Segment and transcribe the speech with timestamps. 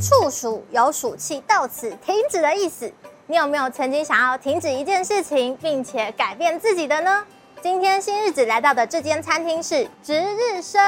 [0.00, 2.90] 处暑有暑气到此停止的意思。
[3.26, 7.24] 你有没有曾经想要停止一件事情，并且改变自己的呢？
[7.62, 10.80] 今天新日子来到的这间餐厅是值日生，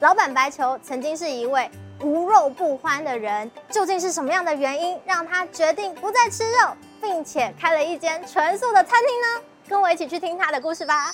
[0.00, 1.68] 老板白球曾经是一位
[2.02, 3.50] 无肉不欢的人。
[3.70, 6.68] 究竟是什么样的原因让他决定不再吃肉，
[7.00, 9.42] 并且开了一间纯素的餐厅呢？
[9.66, 11.10] 跟我一起去听他的故事吧。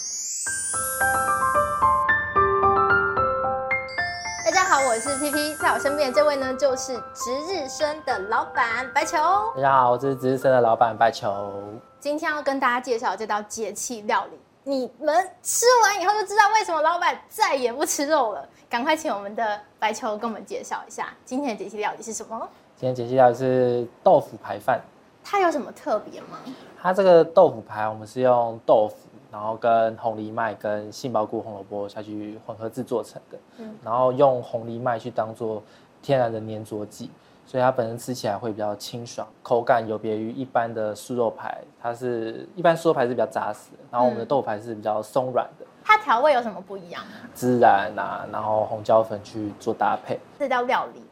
[4.77, 9.17] 好，我是 PP，在我身边的这位呢，就是值日生的老板白球。
[9.55, 11.51] 大家好，我是值日生的老板白球。
[11.99, 18.47] 今天要跟大家介绍这道节气料理，你们吃完以后就知道为什么老板再也不吃肉了。
[18.69, 22.47] 赶快请我们的白球跟我们介绍一下今天的节气料理是什么？
[22.77, 24.79] 今天节气料理是豆腐排饭。
[25.25, 26.37] 它有什么特别吗？
[26.83, 29.06] 它这个豆腐排，我们是用豆腐。
[29.37, 35.63] 然后跟红藜麦、跟杏鲍菇、红萝卜下去混合制作成的，嗯，然后用红藜麦去当做
[36.01, 37.11] 天然的粘着剂，
[37.45, 45.67] 所以它本身吃起来会比较清爽，口感有别于一般的素肉排，它是一般素肉排是比较扎实的，然后我们的豆排是比较松软的。
[45.85, 47.03] 它调味有什么不一样？
[47.37, 50.19] 孜然啊，然后红椒粉去做搭配。
[50.39, 51.05] 这道料理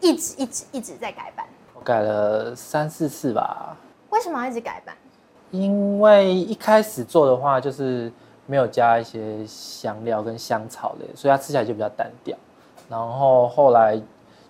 [0.00, 3.76] 一直一直一直在改版，我改了三四次吧。
[4.10, 4.96] 为什么要一直改版？
[5.52, 8.10] 因为一开始做的话，就是
[8.46, 12.34] 没有加一些香料跟香草类，所以它吃起来就比较单调。
[12.88, 14.00] 然后后来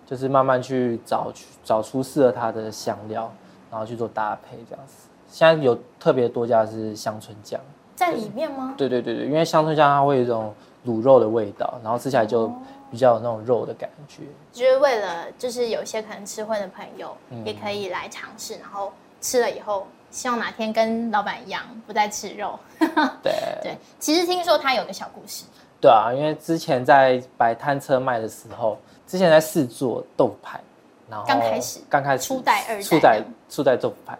[0.07, 1.33] 就是慢慢去找
[1.65, 3.31] 找出适合它的香料，
[3.69, 5.09] 然后去做搭配这样子。
[5.29, 7.61] 现在有特别多加的是香椿酱
[7.97, 8.75] 在里面吗？
[8.79, 10.55] 对对对对，因为香椿酱它会有一种
[10.87, 12.47] 卤肉的味道，然后吃起来就
[12.93, 14.23] 比较有那种肉的感觉。
[14.53, 19.85] 就是为了就是有些可能吃荤的朋友也可以来尝试，然后吃了以后。
[20.13, 22.57] 希望哪天跟老板一样不再吃肉。
[23.23, 23.33] 对
[23.63, 25.45] 对，其实听说他有个小故事。
[25.81, 30.61] 对啊，因为之前在摆摊车卖的时候，之前在试做豆腐排，
[31.09, 34.17] 然后刚开始刚开始初代二代初代初代豆腐排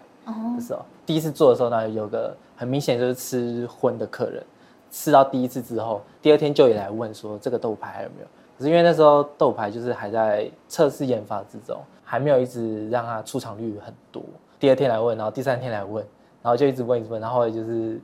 [0.57, 4.43] 的时候，第一次做的时候呢，有个很明显就是吃荤的客人，
[4.91, 8.27] 吃到第一次之后，第二天就也来问说这个豆腐排还有没有？
[8.57, 14.21] 可是因为那时候豆腐排就是还在测试研发之中，还没有一直让它出场率很多。
[14.63, 16.01] 第二天来问，然后第三天来问，
[16.41, 17.99] 然后就一直问一直问，然后就是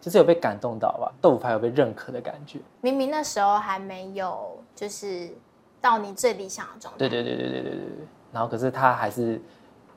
[0.00, 2.58] 就是有被感动到吧，豆腐排有被认可的感觉。
[2.80, 5.30] 明明那时候还没有就是
[5.80, 6.98] 到你最理想的状态。
[6.98, 7.80] 对对对对对对对。
[8.32, 9.40] 然后可是他还是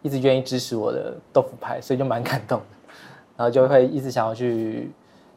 [0.03, 2.65] 一直愿意支持我的豆腐排，所以就蛮感动的。
[3.35, 4.91] 然后就会一直想要去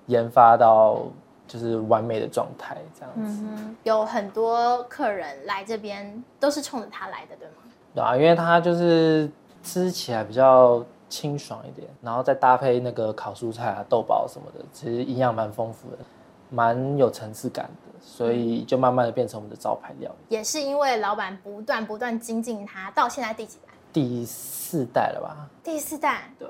[0.08, 1.06] 研发到
[1.48, 3.42] 就是完美的状态这样子。
[3.48, 7.54] 嗯，有很多客人来这边都是冲着他来的，对吗？
[7.94, 9.30] 对啊，因为他就是。
[9.66, 15.98] 吃起来比较清爽一点，然后再搭配那个烤蔬菜啊、豆包什么的，其实营养蛮丰富的，
[16.50, 20.36] 蛮有层次感的，所以就慢慢的变成我们的招牌料理。
[20.36, 23.72] 也是因为老板不断不断精进它，到现在第几代？
[23.92, 25.48] 第四代了吧？
[25.64, 26.30] 第四代。
[26.38, 26.48] 对。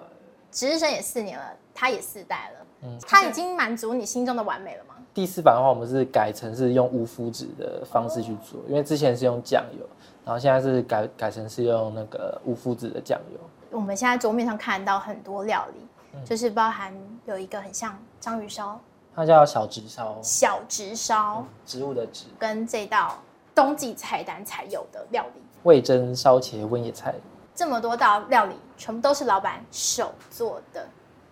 [0.52, 1.44] 值日生也四年了，
[1.74, 4.94] 他也四代了，嗯，他已经满足你心中的完美了吗？
[5.12, 9.86] 第四版的话，我们是改成是用无麸质的方式去做，因为之前是用酱油。
[10.26, 13.38] 然后现在是改改成是用那个无麸质的酱油。
[13.70, 16.92] 我们现在桌面上看到很多料理，嗯、就是包含
[17.26, 18.76] 有一个很像章鱼烧，
[19.14, 20.18] 它叫小直烧。
[20.20, 22.24] 小直烧，嗯、植物的植。
[22.40, 23.16] 跟这道
[23.54, 27.14] 冬季菜单才有的料理，味噌烧茄温野菜。
[27.54, 30.84] 这么多道料理，全部都是老板手做的。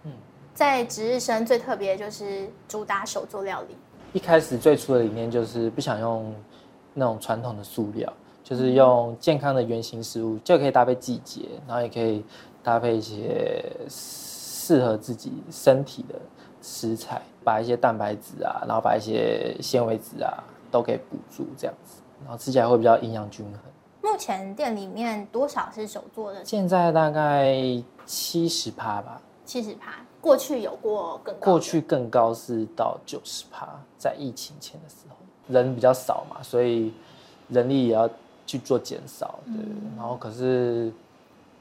[0.05, 0.13] 嗯，
[0.55, 3.77] 在值日生最特别的就是主打手做料理。
[4.13, 6.33] 一开始最初的理念就是不想用
[6.93, 8.13] 那种传统的塑料。
[8.45, 12.23] 就是用健康的原型食物，就可以搭配季节，然后也可以
[12.63, 16.15] 搭配一些适合自己身体的
[16.61, 23.61] 食材，把一些蛋白质啊，然后把一些纤维质啊都给补足，这样子，然后吃起来会比较营养均衡。
[24.03, 26.45] 目前店里面多少是手做的？
[26.45, 27.57] 现在大概
[28.05, 29.23] 七十趴吧。
[29.47, 31.53] 七十趴，过去有过更高？
[31.53, 33.67] 过去更高是到九十趴，
[33.97, 35.17] 在疫情前的时候，
[35.49, 36.93] 人比较少嘛，所以
[37.49, 38.07] 人力也要。
[38.47, 39.55] 去做减少，对，
[39.97, 40.93] 然后可是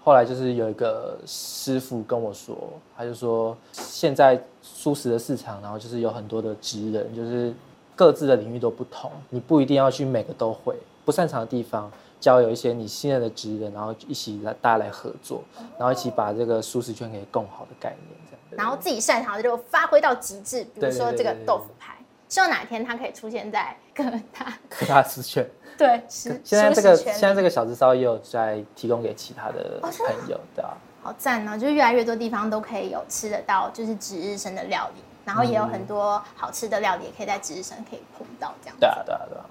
[0.04, 2.58] 后来就是有一个师傅跟我说，
[2.98, 7.54] 他就说现在素食的市场，然后就是有很多的职人，就是
[7.96, 10.76] 各自的领域都不同，你不一定要去每个都会，
[11.06, 11.90] 不擅长的地方
[12.20, 15.42] 交有一些你信任的职人，然后一起来大家来合作，
[15.78, 21.93] 然后一起把这个素食圈给更好的概念这样，然后自己擅长的就发挥到极致，比如说这个豆腐排，
[22.34, 25.48] 希望哪天它可以出现在各大各大食圈。
[25.78, 29.92] 对，现在这个现在这个小吃烧也有在提供给其他的朋
[30.28, 30.72] 友，对啊，
[31.04, 31.56] 好赞哦！
[31.56, 38.80] 就是越来越多地方都可以有吃得到，就是值日生的料理，然后也有很多好吃的料理，也可以在值日生可以碰到这样子。
[38.80, 39.46] 对啊，对啊，对啊。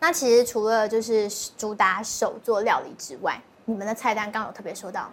[0.00, 1.28] 那其实除了就是
[1.58, 5.10] 主打手做料理之外，你们的菜单刚刚有特别说到，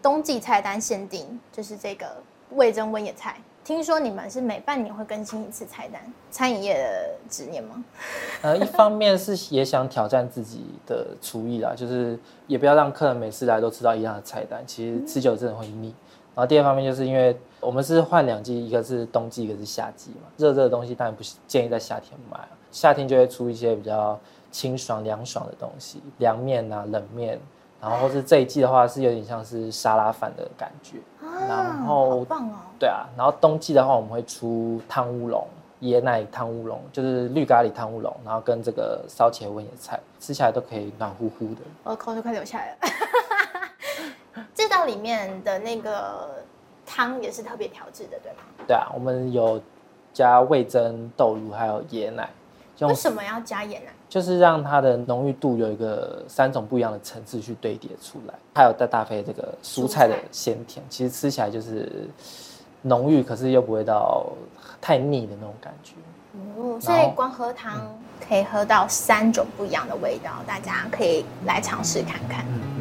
[0.00, 2.06] 冬季菜单限定就是这个
[2.52, 3.36] 味增温野菜。
[3.64, 7.82] 听说你们是每半年会更新一次菜单，餐饮业的执念吗？
[8.42, 15.94] 呃，一方面是也想挑战自己的厨艺啦， 就是也不要让客人每次来都吃到一样的菜单，其实吃久真的会腻。
[16.34, 20.28] 然后第二方面就是因为我们是换两季，一个是冬季，一个是夏季嘛。
[20.36, 22.38] 热热的东西当然不建议在夏天买，
[22.70, 24.20] 夏天就会出一些比较
[24.50, 27.40] 清爽凉爽的东西，凉面啊、冷面。
[27.88, 30.96] 然后是这一季的话是有点像是沙拉饭的感觉。
[31.20, 32.54] 啊、然后好棒哦。
[32.78, 35.46] 对啊，然后冬季的话我们会出汤乌龙、
[35.82, 41.60] 椰奶汤乌龙，就是绿咖喱汤乌龙，然后跟这个烧茄温野菜，吃起来都可以暖乎乎的。
[41.82, 42.78] 我的口水快流下来了。
[44.54, 46.42] 这道里面的那个
[46.86, 48.38] 汤也是特别调制的，对吗？
[48.66, 49.60] 对啊，我们有
[50.12, 52.28] 加味增、豆乳，还有椰奶。
[52.80, 53.92] 为什么要加椰奶？
[54.08, 62.08] 就是让它的浓郁度有一个三种不一样的层次去堆叠出来，还有再搭配这个蔬菜的鲜甜，其实吃起来就是
[62.82, 64.26] 浓郁，可是又不会到
[64.80, 65.94] 太腻的那种感觉。
[66.56, 67.96] 哦，所以光喝汤
[68.28, 72.44] 可以喝到三种不一样的味道，大家可以来尝试看看。
[72.48, 72.73] 嗯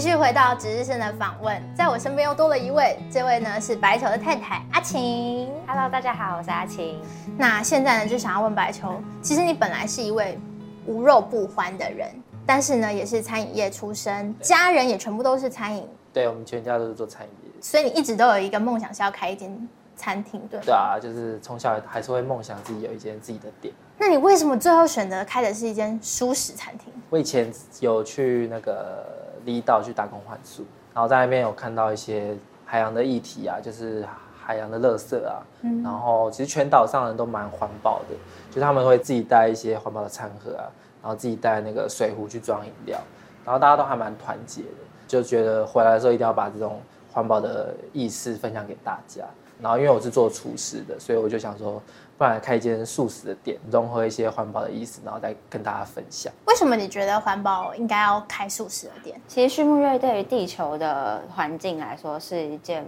[0.00, 5.50] 继续回到值日生的访问，在我身边又多了一位，这位呢是白球的太太阿晴。
[5.66, 7.02] Hello，大家好，我是阿晴。
[7.36, 10.38] 那现在呢就想要问白球，其实你本来是一位
[10.86, 12.08] 无肉不欢的人，
[12.46, 15.84] 但是呢也是餐饮业出身，家人也全部都是餐饮。
[16.12, 20.64] 对，我们全家都是做餐饮业，所以你一直都有一个梦想是要开一间餐厅，对吗？
[20.64, 23.74] 对啊，就是从小还是会梦想自己有一间自己的店。
[23.98, 26.92] 那你为什么最后选择开的是一间舒适餐厅？
[27.10, 29.26] 我以前有去那个。
[29.48, 30.62] 离岛去打工换宿，
[30.92, 32.36] 然后在那边有看到一些
[32.66, 34.04] 海洋的议题啊，就是
[34.38, 38.14] 海洋的垃圾啊，嗯、然后其实全岛上人都蛮环保的，
[38.50, 40.68] 就是他们会自己带一些环保的餐盒啊，
[41.02, 43.00] 然后自己带那个水壶去装饮料，
[43.42, 46.78] 然后大家都还蛮团结的，就觉得回来的时候一定要把这种
[47.10, 49.24] 环保的意识分享给大家。
[49.60, 51.82] 然后因为我是做厨师的，所以我就想说，
[52.18, 56.32] 不然开一间素食的店，融合一些环保的意思，然后再跟大家分享。
[56.46, 59.20] 为什么你觉得环保应该要开素食的店？
[59.28, 62.84] 其实畜牧业对于地球的环境来说是一件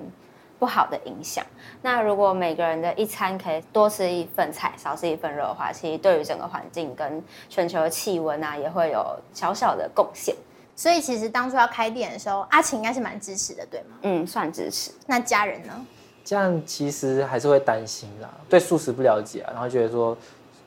[0.58, 1.46] 不好的影响。
[1.80, 10.34] 那如果每个人的一餐可以多吃一份菜，少吃一份肉的话，其实对于整个环境跟全球的气温啊，也会有小小的贡献。
[10.74, 13.96] 所以其实当初要开店的时候，阿晴应该是蛮支持的，对吗？
[14.02, 14.90] 嗯，算支持。
[15.06, 15.86] 那家人呢？
[16.30, 20.16] 这样其实还是会担心啦，对素食不了解啊，然后觉得说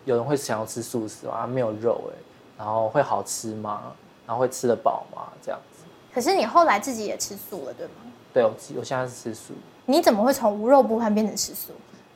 [0.04, 2.20] 有人会想要吃素食啊，没有肉哎，
[2.58, 3.94] 然后会好吃吗？
[4.28, 5.32] 然后会吃得饱吗？
[5.42, 5.86] 这样子。
[6.14, 7.94] 可是你后来自己也吃素了，对吗？
[8.34, 9.54] 对，我我现在是吃素。
[9.86, 11.72] 你怎么会从无肉不欢变成吃素？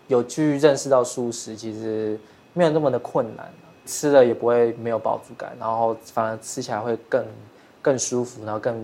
[0.07, 2.19] 有去认识到素食其实
[2.51, 3.49] 没有那么的困难，
[3.85, 7.25] 吃了也不会没有饱足感，然后反而吃起来会更
[7.81, 8.75] 更舒服，然后更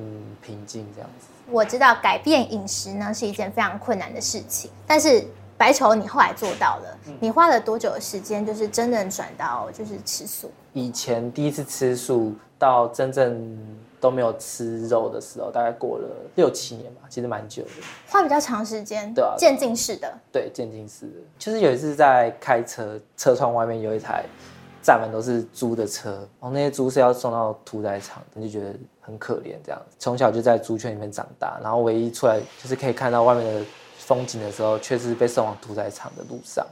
[0.42, 1.28] 平静这样子。
[1.50, 5.24] 我知道改变饮食呢是一件非常困难的事情，但是
[5.58, 6.98] 白球你后来做到了。
[7.20, 10.52] 你花了多久的时间，就是真正转到就是吃素？
[10.74, 13.58] 以前第一次吃素到真正
[14.00, 17.70] 都没有吃肉的时候，大概过了六七年吧，其实蛮久的。
[18.10, 20.12] 花比较长时间，对啊，渐进式的。
[20.32, 21.14] 对，渐进式的。
[21.38, 24.26] 就是有一次在开车，车窗外面有一台。
[24.84, 29.96] 站满都是猪的车，然后那些猪是要送到屠宰场，你就觉得很可怜这样子。
[29.98, 33.66] 从小就在猪圈里面长大，然后唯一出来就是可以看到外面的
[33.98, 36.66] 风景的时候，却是被送往屠宰场的路上。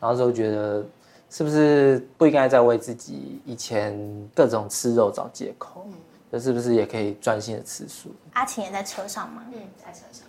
[0.00, 0.84] 然后就觉得，
[1.28, 3.94] 是不是不应该再为自己以前
[4.34, 5.84] 各种吃肉找借口？
[5.86, 5.94] 嗯，
[6.32, 8.10] 就是不是也可以专心的吃素？
[8.32, 9.44] 阿晴也在车上吗？
[9.52, 10.26] 嗯，在车上。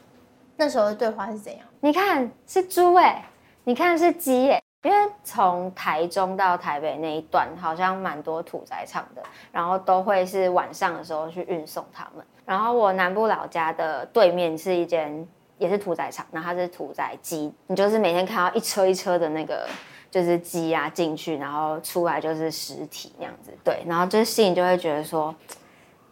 [0.58, 1.66] 那时候的对话是怎样？
[1.80, 3.26] 你看是猪哎、欸，
[3.64, 4.64] 你看是鸡哎、欸。
[4.84, 9.22] 因为从台中到台北那一段好像蛮多屠宰场的，
[9.52, 12.26] 然后都会是晚上的时候去运送他们。
[12.46, 19.68] 然后我南部老家的对面是一间也是屠宰场，那它是屠宰鸡，你就是每天看到一车一车的那个
[20.10, 23.52] 就是鸡啊进去，然后出来就是尸体那样子。
[23.66, 25.36] 对，然后就是心里就会觉得说，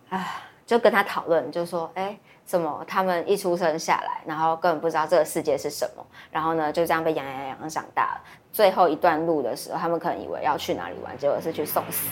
[0.10, 2.18] 啊，就跟他讨论，就说，哎。
[2.48, 2.84] 什么？
[2.88, 8.22] 他们一出生下来，然后根本不知道这个世界是什么，然后呢，就这样被养养养养长大了。
[8.54, 12.08] 最后一段路的时候，他们可能以为要去哪里玩，结果是去送死。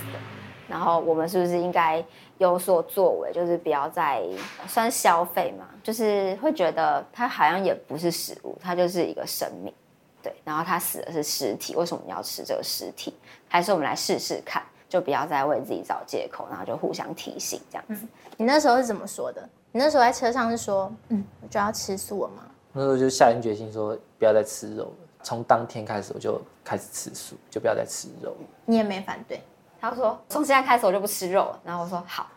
[0.68, 2.04] 然后我们是不是应该
[2.38, 4.24] 有所作为，就是不要再
[4.68, 5.66] 算消费嘛？
[5.82, 9.74] 就是会觉得它好像也不是食物，它就是一个生命，
[10.22, 10.36] 对。
[10.44, 13.16] 然后它死的是尸体，为什么你要吃这个尸体？
[13.48, 18.06] 还是我们来试试看，就不要再为自己找借口，然后就互相提醒这样子。
[18.36, 19.48] 你那时候是怎么说的？
[19.76, 22.44] 你那时候在车上是说，嗯，我就要吃素了吗？
[22.72, 24.92] 那时候就下定决心说不要再吃肉了。
[25.22, 28.34] 从当天开始我就开始吃素，就不要再吃肉。
[28.64, 29.44] 你也没反对？
[29.82, 31.60] 他说从现在开始我就不吃肉了。
[31.66, 32.28] 然后我说好，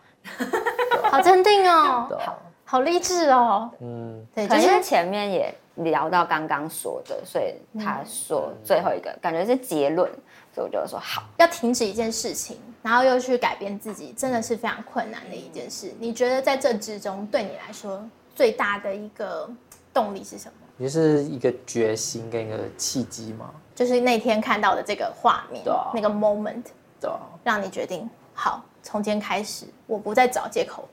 [1.13, 3.71] 好镇定哦， 好，好励志哦。
[3.79, 10.11] 嗯，对，就是前面也聊到刚刚说的，所以他说最后一个感觉是结论，
[10.59, 15.95] 所以我就说好，要停止一件事情，然后又去改变自己，真的是非常困难的一件事。
[16.01, 19.49] 你觉得在这之中对你来说最大的一个
[19.95, 20.55] 动力是什么？
[20.81, 26.65] 就是一个决心跟一个契机吗，就是那天看到的这个画面，啊、那个 moment，
[27.01, 30.89] 对、啊，让你决定好，从今天开始，我不再找借口，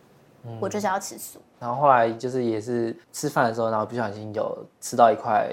[0.45, 1.39] 嗯、我就是要吃素。
[1.59, 5.51] 然后后来就是也是吃饭的时候，然后不小心有吃到一块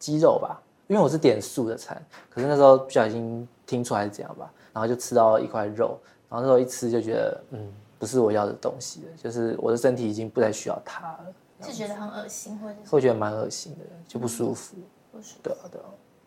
[0.00, 0.60] 鸡肉吧，
[0.92, 1.96] 因为我是点素的餐，
[2.28, 11.18] 可是那时候不小心听出来是这样吧，然后就吃到一块肉，然后那时候一吃就觉得，嗯，不是我要的东西了，就是我的身体已经不再需要它了。
[11.62, 14.76] 是觉得很恶心，或者是会觉得蛮恶心的，就不舒服。
[15.10, 15.40] 不舒服。
[15.42, 15.86] 对啊，对啊。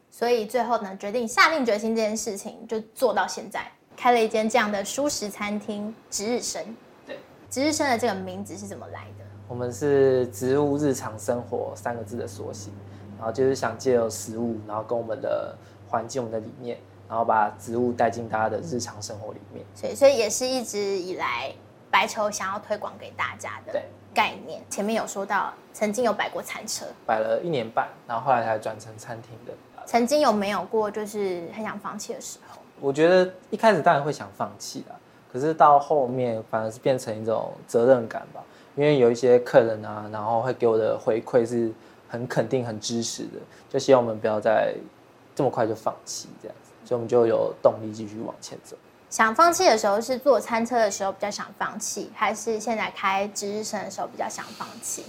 [0.09, 6.75] 所以最后呢，决定下定决心这件事情，就做到现在，开了一间这样的蔬食餐厅——值日生。
[7.05, 7.19] 对，
[7.51, 9.25] 值日生的这个名字是怎么来的？
[9.47, 12.71] 我们是植物日常生活三个字的缩写，
[13.17, 15.55] 然后就是想借由食物，然后跟我们的
[15.89, 19.65] 环境、我们的理念，然后把植物带进大家的日常生活里面。
[19.73, 21.53] 所以，所以也是一直以来
[21.89, 23.71] 白球想要推广给大家的。
[23.73, 23.83] 对。
[24.13, 29.51] 概念前面有说到，曾经有摆过餐车，摆了一年半，然后后来才转成餐厅的。
[29.85, 32.61] 曾经有没有过就是很想放弃的时候？
[32.79, 34.95] 我觉得一开始当然会想放弃啦，
[35.33, 38.41] 可是到后面反而是变成一种责任感吧，
[38.77, 41.69] 因为有一些客人啊，然后会给我的回馈是
[42.07, 44.73] 很肯定、很支持的，就希望我们不要再
[45.33, 48.75] 这么快就放弃这样子，所以我们就有动力继续往前走。
[49.09, 55.05] 想放弃的时候是坐餐车的时候比较想放弃，还是现在开值日生的时候比较想放弃？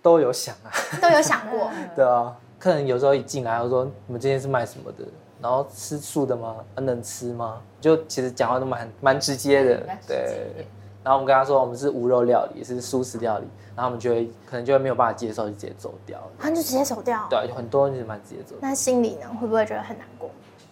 [0.00, 1.70] 都有想啊，都有想过。
[1.96, 5.04] 对啊，客人有时候一进来，我说你们今天是卖什么的？
[5.40, 6.56] 然后吃素的吗？
[6.76, 7.60] 能吃吗？
[7.80, 9.82] 就其实讲话都蛮蛮直接的。
[10.06, 10.66] 对。
[11.04, 16.18] 然后我们跟他说我们是无肉料理，是素食料理，然后我们就会可能就会没有办法接受，就直接走掉。
[16.38, 17.26] 他就直接走掉。
[17.30, 18.54] 对，很多人就蛮直接走。
[18.60, 20.30] 那心里呢，会不会觉得很难过？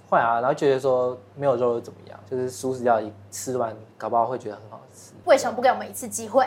[0.09, 2.19] 会啊，然后觉得说没有肉又怎么样？
[2.31, 5.13] 就是素食料理吃完，搞不好会觉得很好吃。
[5.25, 6.47] 为什么不给我们一次机会？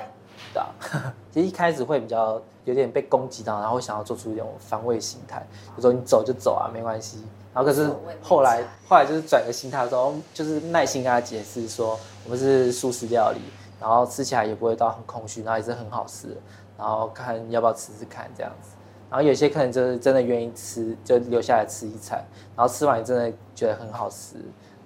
[0.54, 0.70] 对啊，
[1.32, 5.46] 其实一开始会比较有点被攻击到，然后会想要做出一点防卫心态，
[5.76, 7.24] 就说你走就走啊，没关系。
[7.54, 7.90] 然后可是
[8.22, 13.42] 后来后来就是转个心态的时候，就是耐心跟他解释说，我们是素食料理，
[13.80, 16.36] 然后吃起来也不会到很空虚，然后也是很好吃，
[16.78, 18.76] 然后看要不要吃吃看这样子。
[19.10, 22.24] 然后有些客人就是真的愿意吃，就留下来吃一餐，
[22.56, 24.36] 然后吃完也真的觉得很好吃，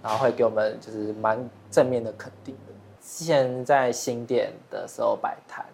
[0.01, 1.37] 然后会给我们就是蛮
[1.69, 2.73] 正面的肯定的。
[3.01, 5.65] 之前在新店的时候摆摊，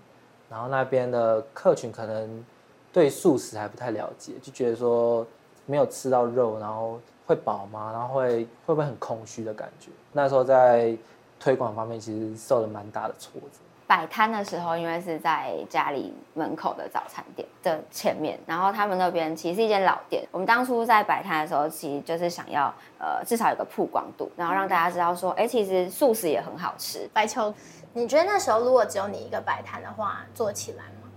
[0.49, 2.43] 然后那边的客群可能
[2.91, 5.23] 对素食还不太了解，就觉得说
[5.67, 7.91] 没有吃到肉，然后会饱吗？
[7.93, 9.91] 然后会会不会很空虚的感觉？
[10.11, 10.97] 那时候在
[11.39, 13.59] 推广方面其实受了蛮大的挫折。
[13.87, 20.23] 摆摊的时候，因为是在家里门口的早餐店的前面，然后他们那边其实是一间老店。
[20.31, 27.09] 我们当初在摆摊的时候，其实就是想要呃至少有个曝光度，然后让大家知道说，哎，其实素食也很好吃。
[27.11, 27.51] 白球，
[27.93, 31.09] 你觉得那时候如果只有你一个摆摊的话，做起来吗？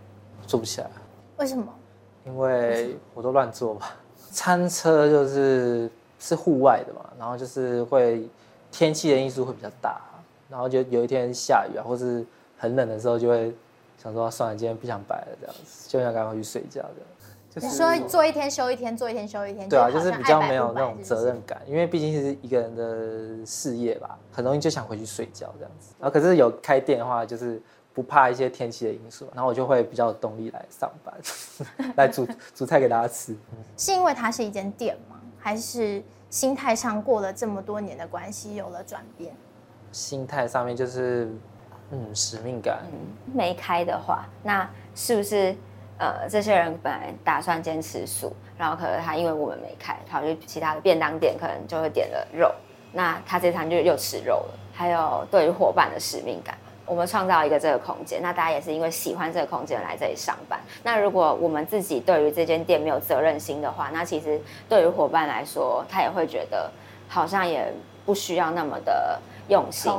[0.47, 0.87] 做不起来。
[1.37, 1.67] 为什么？
[2.25, 3.95] 因为我都乱做吧。
[4.33, 8.27] 餐车就是是户外的嘛，然后就是会
[8.71, 10.01] 天气的因素会比较大，
[10.53, 12.25] 然后就有一天下雨啊，或是。
[12.63, 13.53] 很冷的时候就会
[14.01, 16.95] 想说算了，今天不想摆了，这样子就想赶快去睡觉的。
[17.51, 19.69] 就是说做一天休一天，做一天休一天。
[19.69, 25.93] 对啊，就是比较没有那种责任感，因为毕竟是一个人的事业吧，很容易就想回去睡觉这样子。
[25.99, 27.61] 然后可是有开店的话，就是
[27.93, 31.13] 不怕一些天气的因素，然后我就会比较有动力来上班，
[31.97, 33.37] 来煮煮菜给大家吃。
[33.77, 35.17] 是因为它是一间店吗？
[35.37, 39.35] 还是心态上过了这么多年的关系有了转变？
[39.93, 41.31] 心态上面就是。
[41.95, 42.79] 嗯，使命感。
[42.91, 42.99] 嗯，
[43.35, 45.55] 没开的话，那是不是
[45.99, 52.51] 呃，这些人本来打算坚持素，然后可能他因为我们没开，跑去其他的便当店，可能就会点了肉，
[52.93, 54.59] 那他这餐就又吃肉了。
[54.73, 56.57] 还有对于伙伴的使命感，
[56.87, 60.59] 我们创造一个这个空间，那大家也是因为喜欢这个空间来这里上班。
[60.83, 66.73] 那如果我们自己对于这间店没有责任心的话，那其实对于伙伴来说，他也会觉得
[67.07, 67.71] 好像也
[68.07, 69.93] 不需要那么的用心。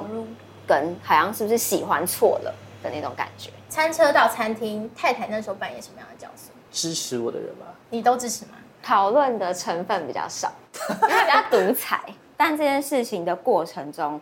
[0.66, 3.50] 跟好像是不是喜欢错了的那种感觉。
[3.68, 6.52] 餐车到餐厅，太太那时候扮演什么样的角色？
[6.72, 7.66] 支持我的人吧。
[7.90, 8.52] 你都支持吗？
[8.82, 10.50] 讨论的成分比较少，
[10.90, 12.02] 因 为比较独裁。
[12.38, 14.20] 但这件事情的过程中，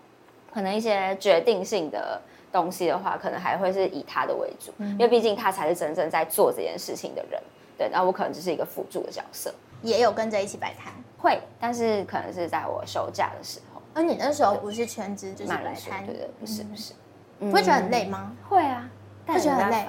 [0.51, 2.19] 可能一些决定性的
[2.51, 7.39] 东西的话，可能还会是以他的为主，嗯、因为毕竟他才是真正在做这件事情的人。
[7.77, 13.80] 对，那我可能只是一个辅助的角色，也有跟着一起摆摊，会，但是可能是在我休假的时候。
[13.93, 16.93] 而你那时候不是全职，就是摆摊，对对，不是不是，
[17.39, 18.31] 不会觉得很累吗？
[18.47, 18.89] 会啊，
[19.27, 19.85] 会觉得很累。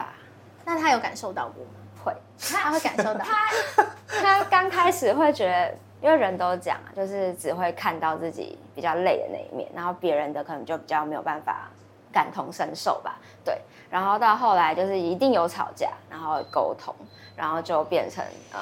[0.64, 1.70] 那他有感受到过吗？
[2.04, 3.20] 会，他会感受到。
[3.24, 3.84] 他
[4.20, 11.68] 他刚开始会觉得，因为人都讲，就是只会看到自己比较累的那一面，然后别人的可能就比较没有办法
[12.12, 13.18] 感同身受吧。
[13.44, 16.94] 对，然后到后来就是一定有吵架，然后沟通，
[17.36, 18.60] 然后就变成呃，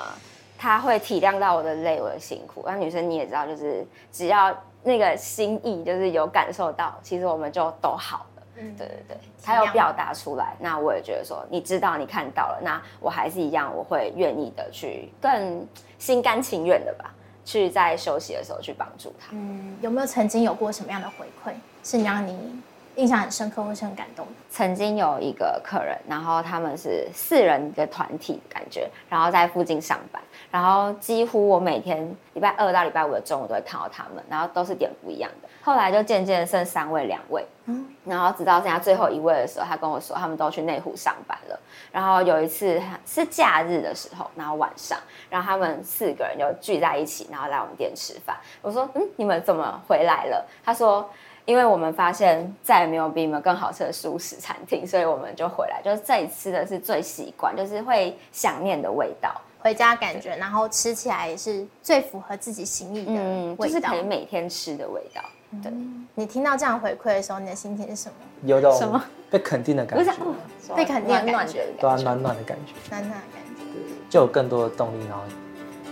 [0.61, 2.63] 他会体谅到我的累，我的辛苦。
[2.67, 8.27] 那女生你也知道，就是只要那个心意就是有感受到，其实我们就都好。
[8.57, 15.67] 嗯，对对对，他有表达出来，那我也觉得说，你知道你看到了，那我还是一样，我会愿意的去更
[15.99, 17.11] 心甘情愿的吧，
[17.43, 19.29] 去在休息的时候去帮助他。
[19.31, 22.61] 嗯，有没有曾经有过什么样的回馈，是你让你
[23.01, 24.33] 印象很深刻或是很感动的？
[24.51, 35.49] 曾经有一个客人，然后他们是四人的团体感觉，然后在附近上班，然后几乎我每天礼拜二到礼拜五的中午都会看到他们，然后都是点不一样的。
[35.63, 41.61] 后来就渐渐剩三位两位，嗯，然后直到剩下最后一位的时候，他跟我说他们都去内湖上班了。
[41.93, 48.37] 然后有一次是假日的时候，然后晚上，然后他们四个人就聚在一起，然后来我们店吃饭。
[48.63, 50.47] 我说，嗯，你们怎么回来了？
[50.65, 51.09] 他说，
[51.45, 59.31] 因为我们发现再也没有比你们更好吃的素食餐厅，所以我们就回来，就是这里吃的是最习惯，就是会想念的味道。
[59.63, 65.23] 回家感觉，然后吃起来也是最符合自己心意的味道，嗯，就是可以每天吃的味道。
[65.63, 65.71] 对，
[66.15, 68.15] 你听到这样回馈的时候，你的心情是什么？
[68.45, 69.05] 有种什么？
[69.29, 70.13] 被肯定的感觉，
[70.75, 75.25] 被肯定的感觉，对啊，暖暖的感觉，暖暖的感觉，就有更多的动力，然后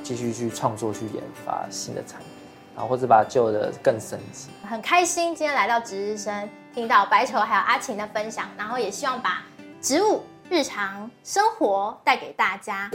[0.02, 2.28] 继续去创作、去研发新的产品，
[2.78, 4.50] 然后或者把旧的更升级。
[4.62, 9.42] 很开心今天来到值日生，听到白球还有阿晴的分享，然后也希望把
[9.82, 12.88] 植物日常生活带给大家。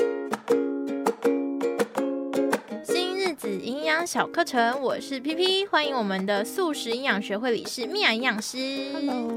[2.85, 8.57] 新日子营养小课程，我是 PP，欢迎我们的素食营养学会理事蜜雅营养师。
[8.93, 9.29] Hello，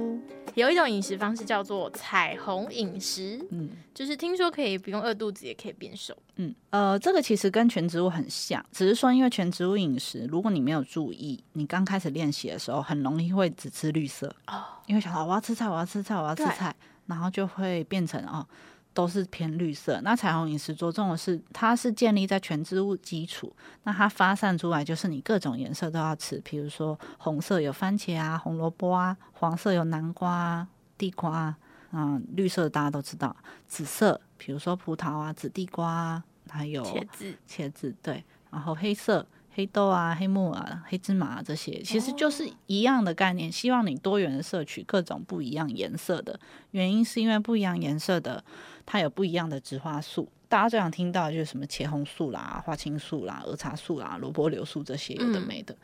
[0.56, 14.34] 有一种饮食方式叫做彩虹饮食，嗯，就是听说可以不用饿肚子也可以变瘦，嗯，呃，这个其实跟全植物很像，只是说因为全植物饮食，如果你没有注意，你刚开始练习的时候，很容易会只吃绿色。
[14.46, 18.46] 哦，因为想到我要吃菜，我要吃菜，我要吃菜，然后就会变成哦。
[18.96, 20.00] 都是偏绿色。
[20.02, 26.40] 那彩虹饮食着重的是，它是建立在全植物基础，那它发散出来就是你各种颜色都要吃。
[26.42, 31.58] 比如说红色有番茄啊、红萝卜啊，黄色有南瓜啊、地瓜啊，
[31.92, 33.36] 嗯，绿色大家都知道。
[33.68, 38.24] 紫色，比如说葡萄啊、紫地瓜啊，还有茄子、茄子对。
[38.50, 43.50] 然后黑色，黑豆啊、黑木耳、黑芝麻这些，其实就是一样的概念。
[43.50, 46.38] 希望你多元的摄取各种不一样颜色的，
[46.72, 48.44] 原因是因为不一样颜色的。
[48.84, 55.78] 它有不一样的植化素，大家最常听到就是什么茄红素啦、花青素啦、儿茶素啦、萝卜硫素这些有的没的，嗯、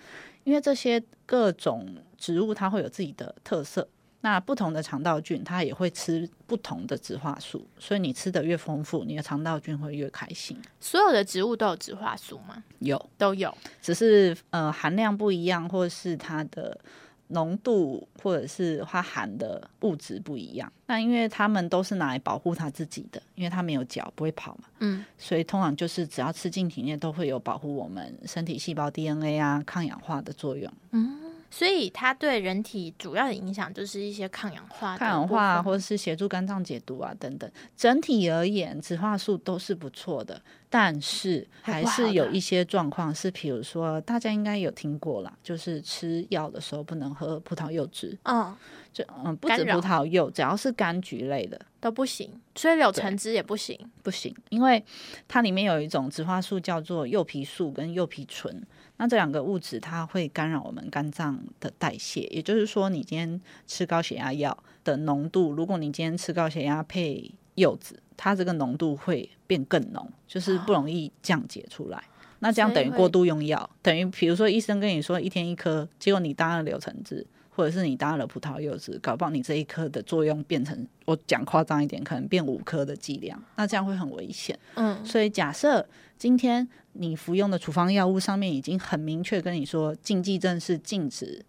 [0.45, 3.89] 因为这些各种植物它会有自己的特色，
[4.23, 10.57] 那不同的肠道菌它也会吃不同的植化素，所以你吃得越丰富，你的肠道菌会越开心。
[10.81, 12.65] 所有的植物都有植化素吗？
[12.79, 16.81] 有，都有，只是呃含量不一样，或是它的。
[17.29, 31.22] 浓度或者是它含的物质不一样，那因为它们都是拿来保护它自己的，因为它没有脚不会跑嘛，嗯，所以通常就是只要吃进体内都会有保护我们身体细胞 DNA 啊抗氧化的作用，嗯。
[31.55, 37.49] 所以它对人体主要的影响就是一些抗氧化、抗氧化，或者是协助肝脏解毒啊等等。
[37.77, 48.17] 整体而言，植化素都是不错的，但是还是有一些状况是，比如说大家应该有听过啦，就是吃药的时候不能喝葡萄柚汁。
[48.23, 48.57] 嗯，
[48.91, 54.83] 就嗯，不止葡萄柚，只要是柑橘类的都不行，所以柳橙汁也不行，不行，因为
[55.29, 58.67] 它里面有一种植化素叫做柚皮素跟柚皮醇。
[58.97, 71.99] 那这两个物质它会干扰我们肝脏的代谢，也就是说，你今天吃高血压药的浓度，如果你今天吃高血压配柚子，它这个浓度会变更浓，就是不容易降解出来。
[71.99, 72.05] 哦、
[72.39, 84.59] 那这样等于过度用药，等于比如说医生跟你说一天一颗，结果你搭了柳橙汁，或者是你搭了葡萄柚子，搞不好你这一颗的作用变成我讲夸张一点，可能变五颗的剂量，那这样会很危险。
[84.75, 85.87] 嗯，所以假设
[86.19, 86.69] 今天。
[86.95, 91.43] 你服用的处方药物上面已经很明确跟你说，禁忌症是禁止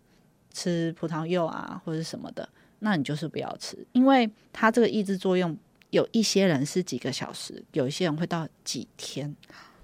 [0.54, 2.48] 吃葡萄柚啊，或者什么的，
[2.80, 5.54] 那你就是不要吃，因为它这个抑制作用，
[5.90, 9.36] 有一些人是几个小时，有一些人会到几天，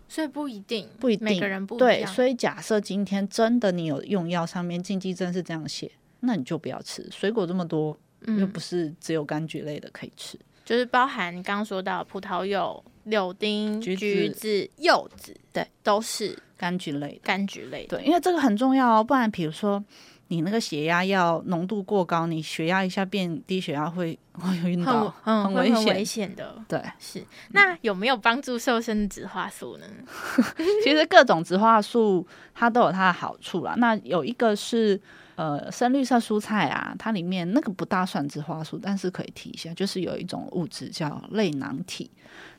[0.07, 1.87] 所以不一定，不一定，每个人不一样。
[1.89, 7.07] 对，所以假设今天真的你有用药上面禁忌症是这样写，那你就不要吃。
[7.11, 7.97] 水果这么多，
[8.37, 12.83] 又不是只有柑橘类的可以吃，就是包含刚刚说到葡萄柚。
[13.05, 17.33] 柳丁、橘子橘子、柚子，对，都是柑橘类的。
[17.33, 17.97] 柑橘类的。
[17.97, 19.83] 对，因为这个很重要哦，不然比如说
[20.27, 26.63] 你那个血压要浓度过高，你血压一下变低血压会会晕倒，嗯，很危险，很危险的。
[26.67, 27.23] 对，是。
[27.51, 29.87] 那有没有帮助瘦身的植化素呢？
[30.83, 33.73] 其实各种植化素它都有它的好处啦。
[33.77, 35.01] 那有一个是。
[35.39, 42.11] 呃，深绿色蔬菜啊，它里面那个不大算植花素，但是可以提一下，就是有一种物质叫类囊体。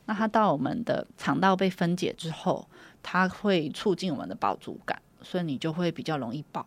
[0.07, 2.67] 那它到我们的肠道被分解之后，
[3.03, 6.67] 它会促进我们的饱足感，所以你就会比较容易饱，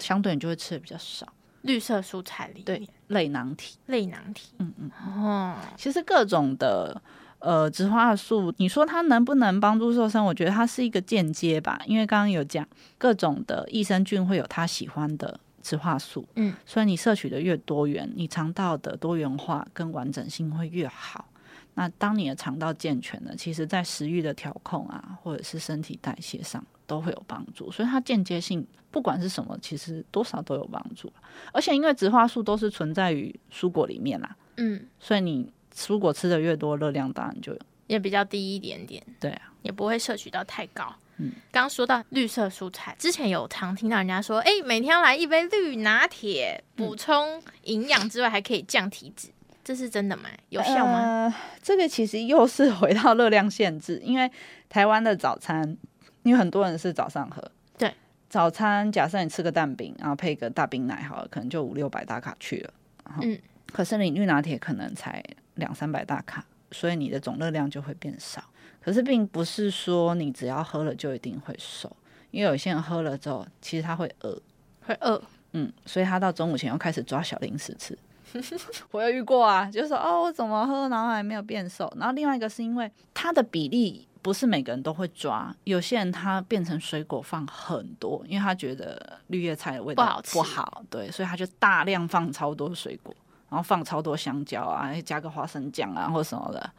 [0.00, 1.30] 相对你就会吃的比较少。
[1.60, 4.90] 绿色蔬菜里对类囊体，类囊体，嗯嗯
[5.22, 7.02] 哦，其实各种的。
[7.40, 10.22] 呃，植化素，你说它能不能帮助瘦身？
[10.22, 12.66] 我觉得它是一个间接吧，因为刚刚有讲
[12.98, 21.26] 各种的益生菌会有它喜欢的植化素，嗯，所以你摄取的越多元，你肠道的多元化跟完整性会越好。
[21.74, 27.70] 那当你的肠道健全了，其实在食欲的调控啊，或者是身体代谢上都会有帮助。
[27.70, 31.12] 所以它间接性不管是什么，其实多少都有帮助。
[31.52, 35.52] 而且因为植化素都是存在于蔬果里面啦，嗯，所以你。
[35.78, 39.00] 蔬果吃的越多，热量当然就也比较低一点点。
[39.20, 40.92] 对啊，也不会摄取到太高。
[41.18, 49.28] 嗯，刚刚说到绿色蔬菜，之前有常听到人家说，哎、欸，每天要来一杯绿拿铁，补充营养之外，还可以降体脂，
[49.64, 50.28] 这是真的吗？
[50.48, 50.98] 有效吗？
[50.98, 54.30] 呃，这个其实又是回到热量限制， 因为
[54.68, 55.76] 台湾的早餐，
[56.24, 57.42] 因为很多人是早上喝。
[57.76, 57.92] 对，
[58.28, 62.74] 早餐假设你吃个蛋饼，然后配个大冰奶，好了，可能就五六百大卡去了。
[63.22, 63.36] 嗯，
[63.72, 65.24] 可是你绿拿铁可能才。
[65.58, 68.42] 两三百大卡，所以你的总热量就会变少。
[68.80, 71.94] 可是并不是说你只要喝了就一定会瘦，
[72.30, 74.40] 因为有些人喝了之后，其实他会饿，
[74.80, 75.20] 会饿，
[75.52, 77.98] 嗯，所以他到中午前又开始抓小零食吃。
[78.92, 81.92] 我有遇过啊，就是说哦，我怎么喝，然后还没有变瘦。
[81.96, 93.14] 然后另外一个是因为它的比例不是每个人都会抓，有些人他变成水果放很多，因为他觉得绿叶菜的味道不好，不好，对，所以他就大量放超多水果。
[93.48, 96.70] 然后放超多香蕉啊，加个花生酱啊，或什么的，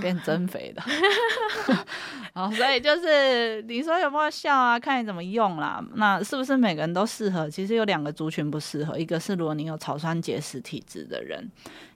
[0.00, 0.82] 变增肥的。
[2.32, 4.78] 然 后所以就是你说有没有效啊？
[4.78, 5.82] 看你怎么用啦。
[5.94, 7.48] 那是不是每个人都适合？
[7.48, 11.50] 其实有两个族群不适合，一个是如果你有草酸结石体质的人，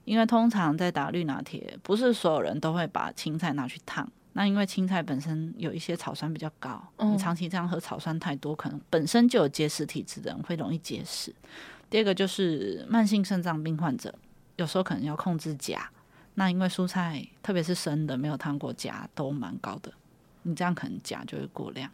[0.05, 4.09] 因为通常在打绿拿铁，不是所有人都会把青菜拿去烫。
[4.33, 11.33] 那因为青菜本身有一些草酸比较高，你长期这样喝草酸太多，可能本身就有结石体质的人会容易结石。
[11.89, 14.13] 第二个就是慢性肾脏病患者，
[14.57, 15.89] 有时候可能要控制钾。
[16.33, 19.89] 那因为蔬菜，特别是生的，没有烫过钾，都蛮高的。
[20.41, 21.89] 你这样可能钾就会过量。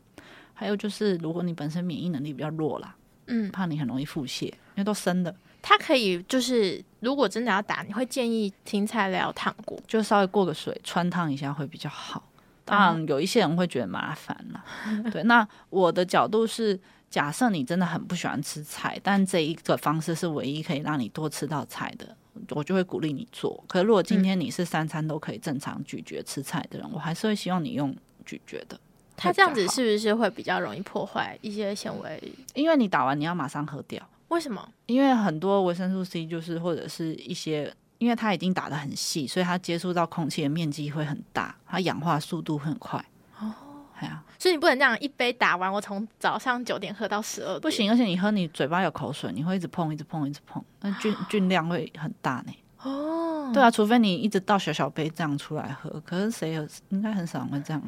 [0.54, 2.96] 还有就是，如果你本身免疫能力比较弱啦，
[3.28, 5.36] 嗯，怕你很容易腹泻，因为都生的。
[5.62, 12.28] 它可以就是，如果真的要打，你会建议青菜料烫过，就稍微过个水，穿烫一下会比较好。
[12.66, 14.64] 当然，有一些人会觉得麻烦了。
[15.12, 16.80] 对，那我的角度是。
[17.12, 22.16] 假设你真的很不喜欢吃菜，但这一个方式是唯一可以让你多吃到菜的，
[22.52, 23.62] 我就会鼓励你做。
[23.68, 27.94] 可是如果今天你是三餐都可以正常咀嚼吃菜的人，我还是会希望你用
[28.26, 28.80] 咀嚼的。
[29.18, 32.34] 它这样子是不是会比较容易破坏一些纤维？
[32.54, 34.02] 因为你打完你要马上喝掉。
[34.30, 34.66] 为什么？
[34.86, 43.04] 因为很多维生素 C 就是或者是一些，因为它已经打得很细，所以它接触到空气的面积会很大，它氧化速度会很快。
[44.38, 47.92] 所以你不能这样一杯打完，我从早上九点喝到十二点，不行。
[47.92, 52.54] 而且你喝，你嘴巴有口水，你会一直碰，一直碰，一直碰，那菌 菌量会很大呢。
[52.84, 56.68] 哦，对啊，除非你一直倒小小杯这样出来喝，可是谁有？
[56.90, 57.82] 应该很少人会这样。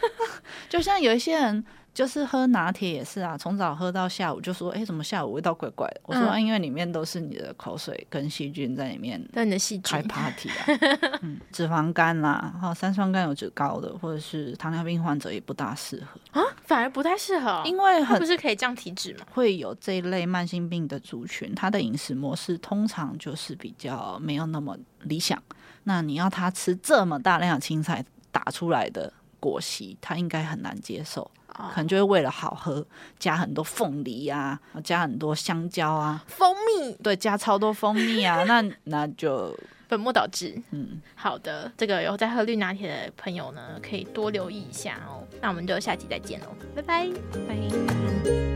[0.68, 1.64] 就像有一些人。
[1.96, 6.00] 就是喝拿铁也是啊，从早喝到下午，就说哎、欸，怎么下午味道怪怪的？
[6.02, 10.54] 我说、因为里面都是你的口水跟细菌在里面，跟你的细菌开 party 啊。
[11.24, 19.24] 嗯，脂肪肝啦，还有三酸甘油酯高的，或者是糖尿病患者也不大适合啊，反而不太适合，因为很不是可以降体脂吗？
[19.32, 25.42] 会有这一类慢性病的族群，他的饮食模式通常就是比较没有那么理想。
[25.84, 29.10] 那你要他吃这么大量的青菜打出来的
[29.50, 31.30] 果昔，他应该很难接受。
[31.74, 32.86] 可能就会为了好喝，
[33.18, 40.54] 加很多凤梨啊，加很多香蕉啊，蜂蜜，对，加超多蜂蜜啊， 那那就本末倒置。
[40.72, 45.24] 嗯，好的，这个有在喝绿拿铁的朋友呢，可以多留意一下哦。
[45.40, 48.55] 那我们就下期再见喽，拜拜，拜拜。